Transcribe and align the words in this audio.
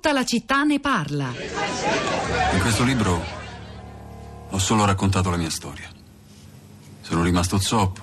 Tutta 0.00 0.14
la 0.14 0.24
città 0.24 0.62
ne 0.62 0.80
parla. 0.80 1.30
In 2.54 2.60
questo 2.62 2.84
libro 2.84 3.22
ho 4.48 4.58
solo 4.58 4.86
raccontato 4.86 5.28
la 5.28 5.36
mia 5.36 5.50
storia. 5.50 5.90
Sono 7.02 7.22
rimasto 7.22 7.58
zoppo, 7.58 8.00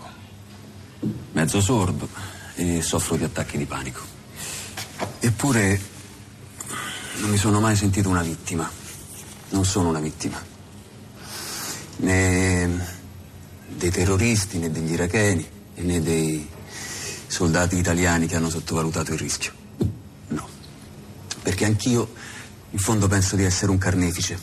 mezzo 1.32 1.60
sordo 1.60 2.08
e 2.54 2.84
soffro 2.84 3.16
di 3.16 3.24
attacchi 3.24 3.58
di 3.58 3.66
panico. 3.66 4.02
Eppure 5.18 5.82
non 7.22 7.32
mi 7.32 7.38
sono 7.38 7.60
mai 7.60 7.76
sentito 7.76 8.10
una 8.10 8.22
vittima. 8.22 8.70
Non 9.50 9.66
sono 9.66 9.90
una 9.90 10.00
vittima. 10.00 10.40
Né 11.96 12.96
dei 13.70 13.90
terroristi, 13.90 14.60
né 14.60 14.70
degli 14.70 14.92
iracheni, 14.92 15.50
né 15.78 16.00
dei 16.00 16.48
soldati 17.26 17.76
italiani 17.76 18.28
che 18.28 18.36
hanno 18.36 18.52
sottovalutato 18.52 19.14
il 19.14 19.18
rischio. 19.18 19.66
Perché 21.48 21.64
anch'io, 21.64 22.12
in 22.72 22.78
fondo, 22.78 23.08
penso 23.08 23.38
di 23.38 23.46
essere 23.46 23.72
un 23.72 23.78
carnefice. 23.78 24.38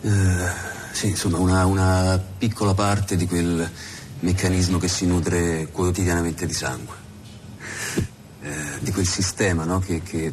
Eh, 0.00 0.50
sì, 0.90 1.10
insomma, 1.10 1.38
una, 1.38 1.64
una 1.64 2.18
piccola 2.18 2.74
parte 2.74 3.14
di 3.14 3.24
quel 3.24 3.70
meccanismo 4.18 4.78
che 4.78 4.88
si 4.88 5.06
nutre 5.06 5.68
quotidianamente 5.70 6.44
di 6.44 6.52
sangue. 6.52 6.94
Eh, 8.42 8.50
di 8.80 8.90
quel 8.90 9.06
sistema 9.06 9.62
no? 9.62 9.78
che, 9.78 10.02
che, 10.02 10.32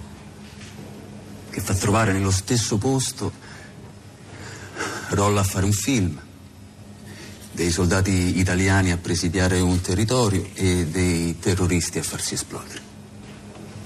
che 1.52 1.62
fa 1.62 1.76
trovare 1.76 2.12
nello 2.12 2.32
stesso 2.32 2.80
posto 2.80 3.32
Rolla 5.10 5.42
a 5.42 5.44
fare 5.44 5.66
un 5.66 5.72
film, 5.72 6.20
dei 7.52 7.70
soldati 7.70 8.40
italiani 8.40 8.92
a 8.92 8.98
presidiare 8.98 9.60
un 9.60 9.80
territorio 9.82 10.50
e 10.56 10.88
dei 10.88 11.38
terroristi 11.38 12.00
a 12.00 12.04
farsi 12.04 12.34
esplodere. 12.34 12.95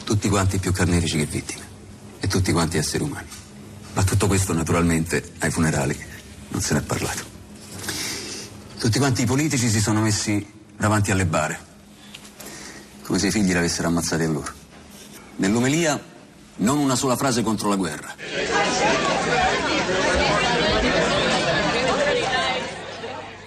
Tutti 0.09 0.27
quanti 0.27 0.57
più 0.57 0.71
carnefici 0.71 1.17
che 1.17 1.25
vittime 1.27 1.63
e 2.19 2.27
tutti 2.27 2.51
quanti 2.51 2.77
esseri 2.77 3.03
umani. 3.03 3.27
Ma 3.93 4.03
tutto 4.03 4.25
questo 4.25 4.53
naturalmente 4.53 5.33
ai 5.37 5.51
funerali 5.51 5.95
non 6.47 6.61
se 6.61 6.73
n'è 6.73 6.81
parlato. 6.81 7.23
Tutti 8.79 8.97
quanti 8.97 9.21
i 9.21 9.25
politici 9.25 9.69
si 9.69 9.79
sono 9.79 10.01
messi 10.01 10.43
davanti 10.75 11.11
alle 11.11 11.27
bare, 11.27 11.59
come 13.03 13.19
se 13.19 13.27
i 13.27 13.31
figli 13.31 13.53
l'avessero 13.53 13.87
ammazzati 13.87 14.23
a 14.23 14.29
loro. 14.29 14.51
Nell'omelia 15.35 16.01
non 16.55 16.79
una 16.79 16.95
sola 16.95 17.15
frase 17.15 17.43
contro 17.43 17.69
la 17.69 17.75
guerra. 17.75 18.15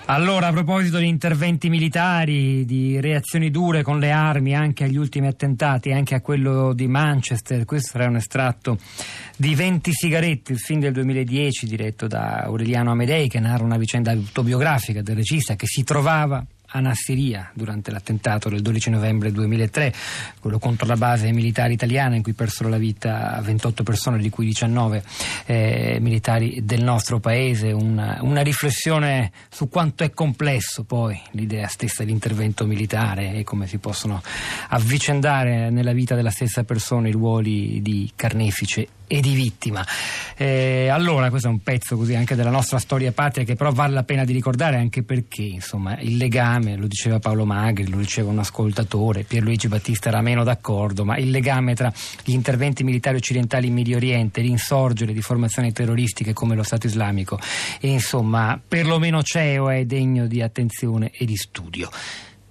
Allora, 0.06 0.48
a 0.48 0.52
proposito 0.52 0.98
di 0.98 1.06
interventi 1.06 1.70
militari, 1.70 2.64
di 2.64 3.00
reazioni 3.00 3.50
dure 3.50 3.82
con 3.82 4.00
le 4.00 4.10
armi 4.10 4.54
anche 4.54 4.84
agli 4.84 4.96
ultimi 4.96 5.28
attentati, 5.28 5.92
anche 5.92 6.16
a 6.16 6.20
quello 6.20 6.72
di 6.72 6.88
Manchester, 6.88 7.64
questo 7.64 7.98
era 7.98 8.08
un 8.08 8.16
estratto 8.16 8.78
di 9.36 9.54
20 9.54 9.92
sigarette, 9.92 10.52
il 10.52 10.58
film 10.58 10.80
del 10.80 10.92
2010 10.92 11.66
diretto 11.66 12.08
da 12.08 12.40
Aureliano 12.40 12.90
Amedei 12.90 13.28
che 13.28 13.38
narra 13.38 13.64
una 13.64 13.78
vicenda 13.78 14.10
autobiografica 14.10 15.02
del 15.02 15.16
regista 15.16 15.54
che 15.54 15.66
si 15.66 15.84
trovava 15.84 16.44
a 16.72 17.50
durante 17.52 17.90
l'attentato 17.90 18.48
del 18.48 18.62
12 18.62 18.90
novembre 18.90 19.32
2003, 19.32 19.92
quello 20.40 20.58
contro 20.58 20.86
la 20.86 20.96
base 20.96 21.30
militare 21.32 21.72
italiana 21.72 22.16
in 22.16 22.22
cui 22.22 22.32
persero 22.32 22.68
la 22.68 22.78
vita 22.78 23.40
28 23.42 23.82
persone, 23.82 24.18
di 24.18 24.30
cui 24.30 24.46
19 24.46 25.02
eh, 25.46 25.98
militari 26.00 26.64
del 26.64 26.82
nostro 26.82 27.20
paese. 27.20 27.72
Una, 27.72 28.18
una, 28.22 28.42
riflessione 28.42 29.30
su 29.50 29.68
quanto 29.68 30.04
è 30.04 30.10
complesso 30.10 30.84
poi 30.84 31.20
l'idea 31.32 31.68
stessa 31.68 32.04
di 32.04 32.10
intervento 32.10 32.66
militare 32.66 33.34
e 33.34 33.44
come 33.44 33.66
si 33.66 33.78
possono 33.78 34.22
avvicendare 34.68 35.70
nella 35.70 35.92
vita 35.92 36.14
della 36.14 36.30
stessa 36.30 36.64
persona 36.64 37.08
i 37.08 37.12
ruoli 37.12 37.80
di 37.82 38.10
carnefice 38.16 38.86
e 39.12 39.20
di 39.20 39.34
vittima. 39.34 39.86
Eh, 40.38 40.88
allora, 40.88 41.28
questo 41.28 41.48
è 41.48 41.50
un 41.50 41.62
pezzo 41.62 41.98
così 41.98 42.14
anche 42.14 42.34
della 42.34 42.48
nostra 42.48 42.78
storia 42.78 43.12
patria 43.12 43.44
che 43.44 43.56
però 43.56 43.70
vale 43.70 43.92
la 43.92 44.04
pena 44.04 44.24
di 44.24 44.32
ricordare 44.32 44.76
anche 44.76 45.02
perché, 45.02 45.42
insomma, 45.42 45.98
il 45.98 46.16
legame, 46.16 46.76
lo 46.76 46.86
diceva 46.86 47.18
Paolo 47.18 47.44
Magri, 47.44 47.90
lo 47.90 47.98
diceva 47.98 48.30
un 48.30 48.38
ascoltatore, 48.38 49.24
Pierluigi 49.24 49.68
Battista 49.68 50.08
era 50.08 50.22
meno 50.22 50.44
d'accordo, 50.44 51.04
ma 51.04 51.18
il 51.18 51.28
legame 51.28 51.74
tra 51.74 51.92
gli 52.24 52.32
interventi 52.32 52.84
militari 52.84 53.18
occidentali 53.18 53.66
in 53.66 53.74
Medio 53.74 53.96
Oriente, 53.96 54.40
l'insorgere 54.40 55.12
di 55.12 55.20
formazioni 55.20 55.72
terroristiche 55.72 56.32
come 56.32 56.54
lo 56.54 56.62
Stato 56.62 56.86
islamico, 56.86 57.38
e 57.80 57.88
insomma, 57.88 58.58
perlomeno 58.66 59.20
c'è 59.20 59.60
o 59.60 59.68
è 59.68 59.84
degno 59.84 60.26
di 60.26 60.40
attenzione 60.40 61.10
e 61.10 61.26
di 61.26 61.36
studio. 61.36 61.90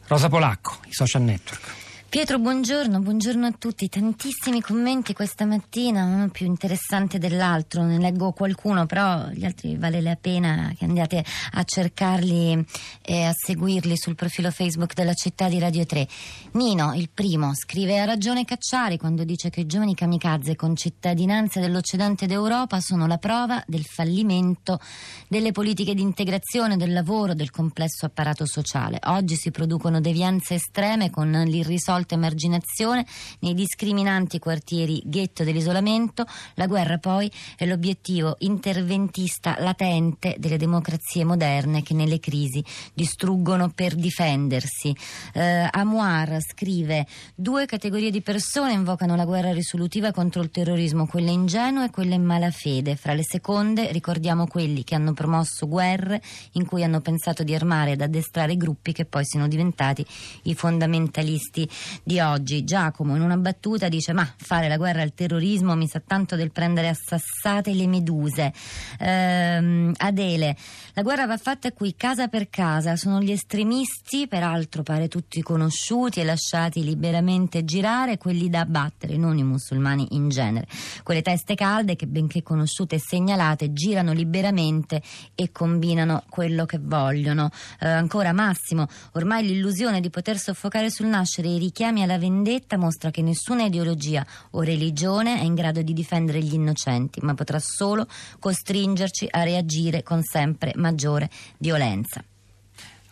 Rosa 0.05 0.29
Polacco, 0.29 0.77
i 0.87 0.93
social 0.93 1.23
network. 1.23 1.90
Pietro, 2.11 2.39
buongiorno, 2.39 2.99
buongiorno 2.99 3.45
a 3.45 3.53
tutti. 3.57 3.87
Tantissimi 3.87 4.59
commenti 4.59 5.13
questa 5.13 5.45
mattina, 5.45 6.03
uno 6.03 6.27
più 6.27 6.45
interessante 6.45 7.19
dell'altro. 7.19 7.85
Ne 7.85 7.99
leggo 7.99 8.33
qualcuno, 8.33 8.85
però 8.85 9.29
gli 9.29 9.45
altri 9.45 9.77
vale 9.77 10.01
la 10.01 10.17
pena 10.19 10.73
che 10.77 10.83
andiate 10.83 11.23
a 11.51 11.63
cercarli 11.63 12.65
e 13.01 13.23
a 13.23 13.31
seguirli 13.33 13.95
sul 13.95 14.15
profilo 14.15 14.51
Facebook 14.51 14.93
della 14.93 15.13
città 15.13 15.47
di 15.47 15.57
Radio 15.57 15.85
3. 15.85 16.05
Nino, 16.51 16.93
il 16.95 17.09
primo, 17.09 17.55
scrive: 17.55 18.01
Ha 18.01 18.03
ragione 18.03 18.43
Cacciari 18.43 18.97
quando 18.97 19.23
dice 19.23 19.49
che 19.49 19.61
i 19.61 19.65
giovani 19.65 19.95
kamikaze 19.95 20.57
con 20.57 20.75
cittadinanza 20.75 21.61
dell'Occidente 21.61 22.25
d'Europa 22.25 22.81
sono 22.81 23.07
la 23.07 23.19
prova 23.19 23.63
del 23.65 23.85
fallimento 23.85 24.81
delle 25.29 25.53
politiche 25.53 25.93
di 25.93 26.01
integrazione 26.01 26.75
del 26.75 26.91
lavoro 26.91 27.33
del 27.33 27.51
complesso 27.51 28.05
apparato 28.05 28.45
sociale. 28.45 28.99
Oggi 29.05 29.37
si 29.37 29.49
producono 29.49 30.01
devianze 30.01 30.55
estreme 30.55 31.09
con 31.09 31.31
l'irrisolto 31.31 31.99
volta 32.01 32.15
emarginazione 32.15 33.05
nei 33.39 33.53
discriminanti 33.53 34.39
quartieri 34.39 35.01
ghetto 35.05 35.43
dell'isolamento, 35.43 36.25
la 36.55 36.65
guerra 36.65 36.97
poi 36.97 37.31
è 37.55 37.65
l'obiettivo 37.65 38.35
interventista 38.39 39.55
latente 39.59 40.35
delle 40.39 40.57
democrazie 40.57 41.23
moderne 41.23 41.83
che 41.83 41.93
nelle 41.93 42.19
crisi 42.19 42.63
distruggono 42.93 43.69
per 43.69 43.95
difendersi. 43.95 44.95
Eh, 45.33 45.67
Amuar 45.69 46.39
scrive 46.41 47.05
due 47.35 47.65
categorie 47.65 48.09
di 48.09 48.21
persone 48.21 48.73
invocano 48.73 49.15
la 49.15 49.25
guerra 49.25 49.51
risolutiva 49.51 50.11
contro 50.11 50.41
il 50.41 50.49
terrorismo, 50.49 51.05
quelle 51.05 51.31
ingenue 51.31 51.85
e 51.85 51.89
quelle 51.91 52.15
in 52.15 52.23
malafede. 52.23 52.95
Fra 52.95 53.13
le 53.13 53.23
seconde 53.23 53.91
ricordiamo 53.91 54.47
quelli 54.47 54.83
che 54.83 54.95
hanno 54.95 55.13
promosso 55.13 55.67
guerre 55.67 56.21
in 56.53 56.65
cui 56.65 56.83
hanno 56.83 57.01
pensato 57.01 57.43
di 57.43 57.53
armare 57.53 57.91
ed 57.91 58.01
addestrare 58.01 58.57
gruppi 58.57 58.91
che 58.91 59.05
poi 59.05 59.23
sono 59.25 59.47
diventati 59.47 60.05
i 60.43 60.55
fondamentalisti 60.55 61.69
di 62.03 62.19
oggi. 62.19 62.63
Giacomo 62.63 63.15
in 63.15 63.21
una 63.21 63.37
battuta 63.37 63.89
dice 63.89 64.13
ma 64.13 64.27
fare 64.37 64.67
la 64.67 64.77
guerra 64.77 65.01
al 65.01 65.13
terrorismo 65.13 65.75
mi 65.75 65.87
sa 65.87 66.01
tanto 66.05 66.35
del 66.35 66.51
prendere 66.51 66.87
a 66.87 66.93
sassate 66.93 67.73
le 67.73 67.87
meduse. 67.87 68.53
Ehm, 68.99 69.93
Adele, 69.97 70.55
la 70.93 71.01
guerra 71.01 71.25
va 71.25 71.37
fatta 71.37 71.71
qui 71.71 71.95
casa 71.95 72.27
per 72.27 72.49
casa, 72.49 72.95
sono 72.95 73.21
gli 73.21 73.31
estremisti, 73.31 74.27
peraltro 74.27 74.83
pare 74.83 75.07
tutti 75.07 75.41
conosciuti 75.41 76.19
e 76.19 76.23
lasciati 76.23 76.83
liberamente 76.83 77.63
girare, 77.63 78.17
quelli 78.17 78.49
da 78.49 78.61
abbattere, 78.61 79.17
non 79.17 79.37
i 79.37 79.43
musulmani 79.43 80.07
in 80.11 80.29
genere. 80.29 80.67
Quelle 81.03 81.21
teste 81.21 81.55
calde 81.55 81.95
che 81.95 82.07
benché 82.07 82.41
conosciute 82.41 82.95
e 82.95 82.99
segnalate 82.99 83.73
girano 83.73 84.13
liberamente 84.13 85.01
e 85.35 85.51
combinano 85.51 86.23
quello 86.29 86.65
che 86.65 86.79
vogliono. 86.81 87.49
Eh, 87.79 87.87
ancora 87.87 88.31
Massimo, 88.31 88.87
ormai 89.13 89.45
l'illusione 89.45 89.99
di 89.99 90.09
poter 90.09 90.37
soffocare 90.37 90.89
sul 90.89 91.07
nascere 91.07 91.49
i 91.49 91.57
richiami 91.57 91.79
alla 91.83 92.17
vendetta 92.17 92.77
mostra 92.77 93.09
che 93.09 93.21
nessuna 93.21 93.65
ideologia 93.65 94.25
o 94.51 94.61
religione 94.61 95.39
è 95.39 95.43
in 95.43 95.55
grado 95.55 95.81
di 95.81 95.93
difendere 95.93 96.39
gli 96.39 96.53
innocenti, 96.53 97.19
ma 97.23 97.33
potrà 97.33 97.59
solo 97.59 98.07
costringerci 98.39 99.27
a 99.29 99.43
reagire 99.43 100.03
con 100.03 100.21
sempre 100.21 100.73
maggiore 100.75 101.29
violenza. 101.57 102.23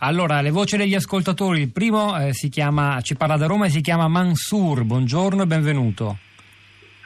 Allora, 0.02 0.40
le 0.42 0.52
voci 0.52 0.78
degli 0.78 0.96
ascoltatori. 0.96 1.62
Il 1.62 1.72
primo 1.72 2.18
eh, 2.18 2.34
si 2.34 2.50
chiama, 2.50 3.02
ci 3.02 3.16
parla 3.16 3.36
da 3.36 3.48
Roma 3.48 3.66
e 3.66 3.70
si 3.70 3.82
chiama 3.82 4.08
Mansur. 4.08 4.84
Buongiorno 4.84 5.44
e 5.44 5.46
benvenuto. 5.46 6.18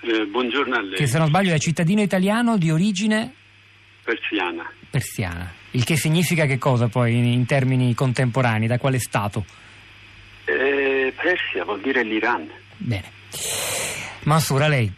Eh, 0.01 0.25
buongiorno 0.25 0.75
a 0.75 0.81
lei. 0.81 0.97
Che 0.97 1.07
se 1.07 1.18
non 1.18 1.28
sbaglio 1.28 1.54
è 1.54 1.59
cittadino 1.59 2.01
italiano 2.01 2.57
di 2.57 2.69
origine 2.69 3.33
persiana. 4.04 4.69
Persiana. 4.89 5.51
Il 5.71 5.83
che 5.86 5.95
significa 5.95 6.45
che 6.45 6.57
cosa 6.57 6.88
poi 6.88 7.16
in, 7.16 7.25
in 7.25 7.45
termini 7.45 7.95
contemporanei? 7.95 8.68
Da 8.68 8.77
quale 8.77 9.00
stato? 9.00 9.45
Eh, 11.23 11.35
Persia 11.35 11.63
vuol 11.63 11.79
dire 11.79 12.03
l'Iran. 12.03 12.49
Bene. 12.77 13.11
Mansur, 14.23 14.61
a 14.61 14.67
lei. 14.67 14.91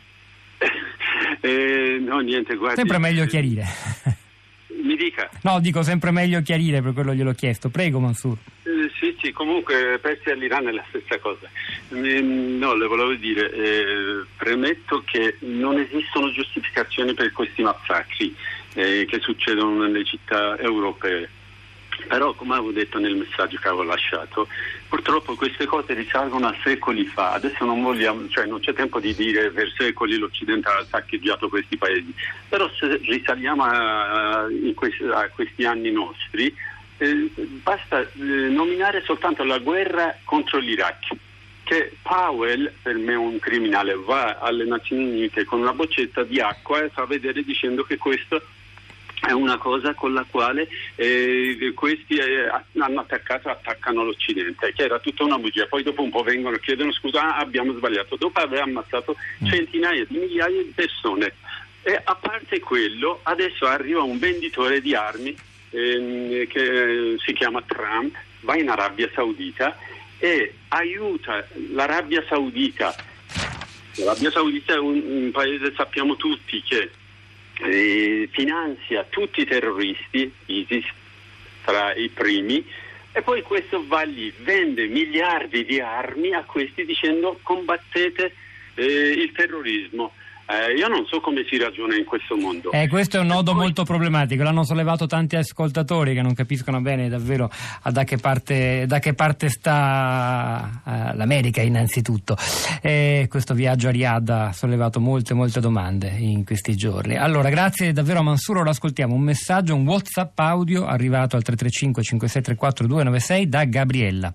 eh, 1.41 1.97
no, 2.01 2.19
niente, 2.19 2.55
guardi. 2.55 2.77
Sempre 2.77 2.97
meglio 2.97 3.25
chiarire. 3.25 3.65
Mi 4.81 4.95
dica. 4.95 5.29
No, 5.43 5.59
dico 5.59 5.83
sempre 5.83 6.11
meglio 6.11 6.41
chiarire, 6.41 6.81
per 6.81 6.93
quello 6.93 7.13
gliel'ho 7.13 7.33
chiesto. 7.33 7.69
Prego, 7.69 7.99
Mansur. 7.99 8.37
Eh, 8.63 8.91
sì, 8.99 9.15
sì, 9.21 9.31
comunque 9.31 9.99
Persia 10.01 10.33
e 10.33 10.35
l'Iran 10.35 10.67
è 10.67 10.71
la 10.71 10.85
stessa 10.89 11.17
cosa. 11.19 11.49
Mm, 11.93 12.57
no, 12.57 12.75
le 12.75 12.87
volevo 12.87 13.13
dire, 13.13 13.51
eh, 13.51 14.25
premetto 14.37 15.03
che 15.05 15.37
non 15.41 15.79
esistono 15.79 16.31
giustificazioni 16.31 17.13
per 17.13 17.31
questi 17.31 17.61
massacri 17.61 18.35
eh, 18.73 19.05
che 19.07 19.19
succedono 19.21 19.83
nelle 19.83 20.03
città 20.03 20.57
europee. 20.57 21.29
Però, 22.07 22.33
come 22.33 22.53
avevo 22.53 22.71
detto 22.71 22.99
nel 22.99 23.15
messaggio 23.15 23.57
che 23.57 23.67
avevo 23.67 23.83
lasciato, 23.83 24.47
purtroppo 24.87 25.35
queste 25.35 25.65
cose 25.65 25.93
risalgono 25.93 26.47
a 26.47 26.55
secoli 26.63 27.05
fa. 27.05 27.33
Adesso 27.33 27.65
non 27.65 27.81
vogliamo, 27.81 28.27
cioè 28.29 28.45
non 28.45 28.59
c'è 28.59 28.73
tempo 28.73 28.99
di 28.99 29.13
dire 29.13 29.49
per 29.51 29.71
secoli 29.75 30.17
l'Occidente 30.17 30.69
ha 30.69 30.85
saccheggiato 30.87 31.49
questi 31.49 31.77
paesi. 31.77 32.13
Però 32.47 32.69
se 32.77 32.97
risaliamo 32.97 33.63
a, 33.63 34.47
questi, 34.73 35.03
a 35.03 35.29
questi, 35.33 35.65
anni 35.65 35.91
nostri, 35.91 36.53
eh, 36.97 37.29
basta 37.63 38.01
eh, 38.01 38.23
nominare 38.23 39.01
soltanto 39.03 39.43
la 39.43 39.59
guerra 39.59 40.15
contro 40.23 40.59
l'Iraq 40.59 41.15
che 41.65 41.97
Powell, 42.03 42.71
per 42.81 42.95
me 42.95 43.15
un 43.15 43.39
criminale, 43.39 43.95
va 43.95 44.37
alle 44.37 44.65
Nazioni 44.65 45.03
Unite 45.09 45.45
con 45.45 45.61
una 45.61 45.73
boccetta 45.73 46.23
di 46.23 46.39
acqua 46.39 46.83
e 46.83 46.89
fa 46.89 47.05
vedere 47.05 47.43
dicendo 47.43 47.83
che 47.83 47.97
questo 47.97 48.39
è 49.25 49.31
una 49.31 49.57
cosa 49.57 49.93
con 49.93 50.13
la 50.13 50.25
quale 50.29 50.67
eh, 50.95 51.71
questi 51.75 52.15
eh, 52.15 52.49
hanno 52.77 52.99
attaccato 52.99 53.49
attaccano 53.49 54.03
l'Occidente, 54.03 54.71
che 54.73 54.83
era 54.83 54.99
tutta 54.99 55.23
una 55.23 55.37
bugia. 55.37 55.65
Poi 55.67 55.83
dopo 55.83 56.03
un 56.03 56.11
po' 56.11 56.21
vengono 56.21 56.55
e 56.55 56.59
chiedono 56.59 56.91
scusa, 56.91 57.35
ah, 57.35 57.37
abbiamo 57.37 57.73
sbagliato, 57.73 58.15
dopo 58.15 58.39
aver 58.39 58.61
ammazzato 58.61 59.15
mm. 59.43 59.47
centinaia 59.47 60.05
di 60.05 60.17
migliaia 60.17 60.61
di 60.61 60.73
persone. 60.73 61.33
E 61.81 62.01
a 62.03 62.15
parte 62.15 62.59
quello, 62.59 63.19
adesso 63.23 63.65
arriva 63.65 64.01
un 64.01 64.17
venditore 64.17 64.81
di 64.81 64.95
armi 64.95 65.35
ehm, 65.69 66.47
che 66.47 67.15
si 67.23 67.33
chiama 67.33 67.61
Trump, 67.61 68.15
va 68.41 68.57
in 68.57 68.69
Arabia 68.69 69.09
Saudita 69.13 69.77
e 70.17 70.53
aiuta 70.69 71.45
l'Arabia 71.71 72.23
Saudita. 72.27 72.95
L'Arabia 73.97 74.31
Saudita 74.31 74.73
è 74.73 74.79
un, 74.79 75.01
un 75.05 75.31
paese, 75.31 75.73
sappiamo 75.75 76.15
tutti, 76.15 76.61
che 76.63 76.89
eh, 77.61 78.27
finanzia 78.31 79.05
tutti 79.09 79.41
i 79.41 79.45
terroristi, 79.45 80.31
ISIS 80.45 80.85
tra 81.63 81.93
i 81.93 82.09
primi, 82.09 82.65
e 83.11 83.21
poi 83.21 83.41
questo 83.41 83.85
va 83.87 84.01
lì, 84.01 84.33
vende 84.39 84.87
miliardi 84.87 85.65
di 85.65 85.79
armi 85.79 86.33
a 86.33 86.43
questi 86.43 86.85
dicendo 86.85 87.39
combattete 87.41 88.33
eh, 88.75 88.83
il 88.83 89.31
terrorismo. 89.31 90.11
Eh, 90.47 90.77
io 90.77 90.87
non 90.87 91.05
so 91.07 91.19
come 91.21 91.43
si 91.49 91.57
ragiona 91.57 91.95
in 91.95 92.05
questo 92.05 92.35
mondo. 92.35 92.71
Eh, 92.71 92.87
questo 92.87 93.17
è 93.17 93.19
un 93.19 93.27
nodo 93.27 93.51
poi... 93.51 93.61
molto 93.61 93.83
problematico, 93.83 94.43
l'hanno 94.43 94.63
sollevato 94.63 95.07
tanti 95.07 95.35
ascoltatori 95.35 96.13
che 96.13 96.21
non 96.21 96.35
capiscono 96.35 96.81
bene 96.81 97.09
davvero 97.09 97.49
da 97.91 98.03
che 98.03 98.17
parte, 98.17 98.85
da 98.87 98.99
che 98.99 99.13
parte 99.15 99.49
sta 99.49 100.81
uh, 100.83 101.17
l'America 101.17 101.61
innanzitutto. 101.61 102.37
Eh, 102.81 103.25
questo 103.27 103.55
viaggio 103.55 103.87
a 103.87 103.91
Riyadh 103.91 104.29
ha 104.29 104.51
sollevato 104.53 104.99
molte 104.99 105.33
molte 105.33 105.59
domande 105.59 106.09
in 106.09 106.45
questi 106.45 106.75
giorni. 106.75 107.17
Allora, 107.17 107.49
grazie 107.49 107.91
davvero 107.91 108.19
a 108.19 108.23
Mansuro, 108.23 108.61
lo 108.61 108.69
ascoltiamo. 108.69 109.15
Un 109.15 109.21
messaggio, 109.21 109.73
un 109.73 109.87
WhatsApp 109.87 110.37
audio 110.37 110.85
arrivato 110.85 111.35
al 111.35 111.41
335 111.41 112.03
5634 112.03 112.87
296 112.87 113.49
da 113.49 113.63
Gabriella. 113.65 114.33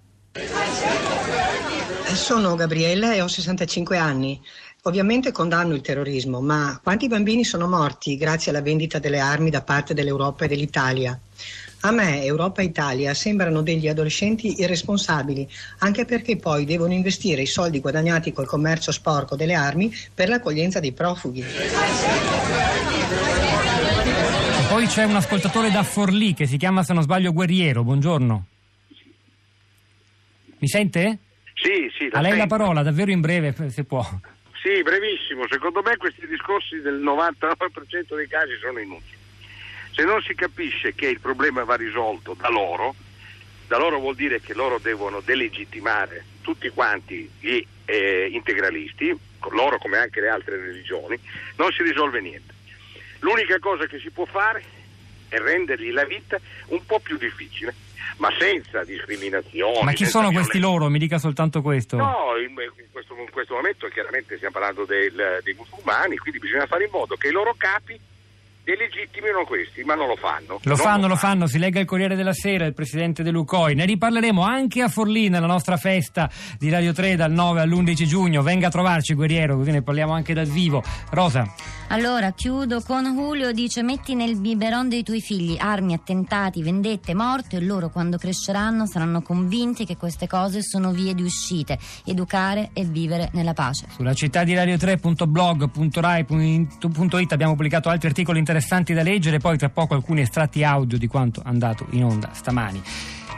Sono 2.14 2.56
Gabriella 2.56 3.14
e 3.14 3.20
ho 3.20 3.28
65 3.28 3.96
anni. 3.96 4.40
Ovviamente 4.84 5.30
condanno 5.30 5.74
il 5.74 5.82
terrorismo, 5.82 6.40
ma 6.40 6.80
quanti 6.82 7.06
bambini 7.06 7.44
sono 7.44 7.68
morti 7.68 8.16
grazie 8.16 8.50
alla 8.50 8.62
vendita 8.62 8.98
delle 8.98 9.18
armi 9.18 9.50
da 9.50 9.60
parte 9.60 9.92
dell'Europa 9.92 10.46
e 10.46 10.48
dell'Italia? 10.48 11.18
A 11.82 11.90
me 11.90 12.24
Europa 12.24 12.62
e 12.62 12.64
Italia 12.64 13.12
sembrano 13.12 13.60
degli 13.60 13.88
adolescenti 13.88 14.60
irresponsabili, 14.60 15.46
anche 15.80 16.06
perché 16.06 16.36
poi 16.36 16.64
devono 16.64 16.94
investire 16.94 17.42
i 17.42 17.46
soldi 17.46 17.80
guadagnati 17.80 18.32
col 18.32 18.46
commercio 18.46 18.90
sporco 18.90 19.36
delle 19.36 19.52
armi 19.52 19.94
per 20.14 20.30
l'accoglienza 20.30 20.80
dei 20.80 20.92
profughi. 20.92 21.44
Poi 24.68 24.86
c'è 24.86 25.04
un 25.04 25.16
ascoltatore 25.16 25.70
da 25.70 25.82
Forlì 25.82 26.32
che 26.32 26.46
si 26.46 26.56
chiama, 26.56 26.82
se 26.82 26.94
non 26.94 27.02
sbaglio, 27.02 27.32
Guerriero. 27.32 27.82
Buongiorno. 27.82 28.44
Mi 30.58 30.68
sente? 30.68 31.18
Sì, 31.52 31.90
sì. 31.98 32.08
A 32.12 32.20
lei 32.22 32.38
la 32.38 32.46
parola, 32.46 32.82
davvero 32.82 33.10
in 33.10 33.20
breve, 33.20 33.54
se 33.68 33.84
può. 33.84 34.06
Sì, 34.62 34.82
brevissimo. 34.82 35.46
Secondo 35.48 35.80
me 35.82 35.96
questi 35.96 36.26
discorsi 36.26 36.80
del 36.80 37.00
99% 37.02 38.14
dei 38.14 38.28
casi 38.28 38.56
sono 38.60 38.78
inutili. 38.78 39.16
Se 39.92 40.04
non 40.04 40.20
si 40.22 40.34
capisce 40.34 40.94
che 40.94 41.06
il 41.06 41.18
problema 41.18 41.64
va 41.64 41.76
risolto 41.76 42.34
da 42.34 42.48
loro, 42.50 42.94
da 43.66 43.78
loro 43.78 43.98
vuol 43.98 44.14
dire 44.14 44.40
che 44.40 44.52
loro 44.52 44.78
devono 44.78 45.20
delegittimare 45.20 46.24
tutti 46.42 46.68
quanti 46.68 47.30
gli 47.40 47.64
eh, 47.86 48.28
integralisti, 48.30 49.16
loro 49.50 49.78
come 49.78 49.96
anche 49.96 50.20
le 50.20 50.28
altre 50.28 50.56
religioni, 50.56 51.18
non 51.56 51.72
si 51.72 51.82
risolve 51.82 52.20
niente. 52.20 52.52
L'unica 53.20 53.58
cosa 53.58 53.86
che 53.86 53.98
si 53.98 54.10
può 54.10 54.26
fare 54.26 54.62
è 55.28 55.38
rendergli 55.38 55.90
la 55.90 56.04
vita 56.04 56.38
un 56.66 56.84
po' 56.84 57.00
più 57.00 57.16
difficile 57.16 57.74
ma 58.18 58.28
senza 58.38 58.84
discriminazione. 58.84 59.82
Ma 59.82 59.92
chi 59.92 60.04
sono 60.04 60.28
violenza. 60.28 60.50
questi 60.50 60.58
loro? 60.58 60.88
Mi 60.88 60.98
dica 60.98 61.18
soltanto 61.18 61.62
questo. 61.62 61.96
No, 61.96 62.36
in, 62.36 62.54
questo, 62.90 63.14
in 63.14 63.30
questo 63.30 63.54
momento 63.54 63.88
chiaramente 63.88 64.36
stiamo 64.36 64.54
parlando 64.54 64.84
del, 64.84 65.40
dei 65.42 65.54
musulmani, 65.54 66.16
quindi 66.16 66.38
bisogna 66.38 66.66
fare 66.66 66.84
in 66.84 66.90
modo 66.90 67.16
che 67.16 67.28
i 67.28 67.32
loro 67.32 67.54
capi 67.56 67.98
delegittimino 68.62 69.44
questi, 69.44 69.82
ma 69.82 69.94
non 69.94 70.06
lo 70.06 70.16
fanno. 70.16 70.60
Lo 70.62 70.76
fanno, 70.76 71.08
lo 71.08 71.16
fanno, 71.16 71.46
si 71.46 71.58
legga 71.58 71.80
il 71.80 71.86
Corriere 71.86 72.14
della 72.14 72.32
Sera, 72.32 72.66
il 72.66 72.74
presidente 72.74 73.22
dell'UCOI. 73.22 73.74
Ne 73.74 73.84
riparleremo 73.84 74.42
anche 74.42 74.82
a 74.82 74.88
Forlì 74.88 75.28
nella 75.28 75.46
nostra 75.46 75.76
festa 75.76 76.30
di 76.58 76.70
Radio 76.70 76.92
3 76.92 77.16
dal 77.16 77.32
9 77.32 77.60
all'11 77.60 78.04
giugno. 78.04 78.42
Venga 78.42 78.68
a 78.68 78.70
trovarci, 78.70 79.14
guerriero, 79.14 79.56
così 79.56 79.70
ne 79.70 79.82
parliamo 79.82 80.12
anche 80.12 80.34
dal 80.34 80.46
vivo. 80.46 80.82
Rosa. 81.10 81.69
Allora, 81.92 82.30
chiudo 82.30 82.82
con 82.82 83.02
Julio, 83.16 83.50
dice 83.50 83.82
metti 83.82 84.14
nel 84.14 84.38
biberon 84.38 84.88
dei 84.88 85.02
tuoi 85.02 85.20
figli 85.20 85.56
armi, 85.58 85.92
attentati, 85.92 86.62
vendette, 86.62 87.14
morte 87.14 87.56
e 87.56 87.60
loro 87.60 87.90
quando 87.90 88.16
cresceranno 88.16 88.86
saranno 88.86 89.22
convinti 89.22 89.84
che 89.84 89.96
queste 89.96 90.28
cose 90.28 90.62
sono 90.62 90.92
vie 90.92 91.14
di 91.14 91.22
uscite, 91.22 91.80
educare 92.04 92.70
e 92.74 92.84
vivere 92.84 93.30
nella 93.32 93.54
pace. 93.54 93.86
Sulla 93.90 94.14
città 94.14 94.44
di 94.44 94.54
radio3.blog.rai.it 94.54 97.32
abbiamo 97.32 97.54
pubblicato 97.54 97.88
altri 97.88 98.06
articoli 98.06 98.38
interessanti 98.38 98.94
da 98.94 99.02
leggere, 99.02 99.38
poi 99.38 99.58
tra 99.58 99.68
poco 99.68 99.94
alcuni 99.94 100.20
estratti 100.20 100.62
audio 100.62 100.96
di 100.96 101.08
quanto 101.08 101.42
andato 101.44 101.88
in 101.90 102.04
onda 102.04 102.30
stamani. 102.32 102.80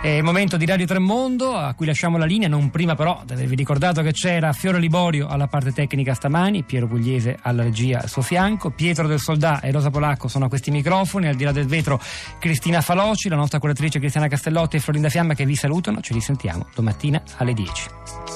È 0.02 0.08
il 0.08 0.24
momento 0.24 0.56
di 0.56 0.66
Radio 0.66 0.84
Tremondo 0.84 1.54
a 1.54 1.74
cui 1.74 1.86
lasciamo 1.86 2.18
la 2.18 2.24
linea, 2.24 2.48
non 2.48 2.70
prima 2.70 2.96
però 2.96 3.22
di 3.24 3.34
avervi 3.34 3.54
ricordato 3.54 4.02
che 4.02 4.10
c'era 4.10 4.52
Fiore 4.52 4.80
Liborio 4.80 5.28
alla 5.28 5.46
parte 5.46 5.70
tecnica 5.72 6.12
stamani, 6.12 6.64
Piero 6.64 6.88
Pugliese 6.88 7.38
alla 7.40 7.62
regia 7.62 8.00
al 8.00 8.08
suo 8.08 8.20
fianco, 8.20 8.70
Pietro 8.70 9.06
del 9.06 9.20
Soldà 9.20 9.60
e 9.60 9.70
Rosa 9.70 9.90
Polacco 9.90 10.26
sono 10.26 10.46
a 10.46 10.48
questi 10.48 10.72
microfoni, 10.72 11.28
al 11.28 11.36
di 11.36 11.44
là 11.44 11.52
del 11.52 11.66
vetro 11.66 12.00
Cristina 12.40 12.80
Faloci, 12.80 13.28
la 13.28 13.36
nostra 13.36 13.60
curatrice 13.60 14.00
Cristiana 14.00 14.26
Castellotti 14.26 14.74
e 14.74 14.80
Florinda 14.80 15.08
Fiamma 15.08 15.34
che 15.34 15.46
vi 15.46 15.54
salutano, 15.54 16.00
ci 16.00 16.12
risentiamo 16.12 16.66
domattina 16.74 17.22
alle 17.36 17.52
10. 17.54 18.31